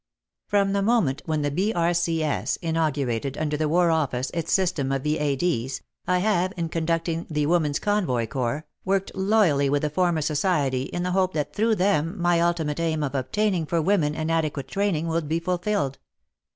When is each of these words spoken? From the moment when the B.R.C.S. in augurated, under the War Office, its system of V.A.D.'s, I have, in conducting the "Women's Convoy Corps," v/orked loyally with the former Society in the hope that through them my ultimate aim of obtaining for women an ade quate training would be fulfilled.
From 0.47 0.73
the 0.73 0.81
moment 0.81 1.21
when 1.25 1.43
the 1.43 1.51
B.R.C.S. 1.51 2.55
in 2.55 2.73
augurated, 2.75 3.37
under 3.39 3.55
the 3.55 3.69
War 3.69 3.91
Office, 3.91 4.31
its 4.33 4.51
system 4.51 4.91
of 4.91 5.03
V.A.D.'s, 5.03 5.83
I 6.07 6.17
have, 6.17 6.53
in 6.57 6.69
conducting 6.69 7.27
the 7.29 7.45
"Women's 7.45 7.77
Convoy 7.77 8.25
Corps," 8.25 8.65
v/orked 8.83 9.11
loyally 9.13 9.69
with 9.69 9.83
the 9.83 9.91
former 9.91 10.21
Society 10.21 10.85
in 10.85 11.03
the 11.03 11.11
hope 11.11 11.33
that 11.35 11.53
through 11.53 11.75
them 11.75 12.19
my 12.19 12.39
ultimate 12.39 12.79
aim 12.79 13.03
of 13.03 13.13
obtaining 13.13 13.67
for 13.67 13.79
women 13.79 14.15
an 14.15 14.31
ade 14.31 14.51
quate 14.51 14.65
training 14.67 15.07
would 15.07 15.27
be 15.27 15.39
fulfilled. 15.39 15.99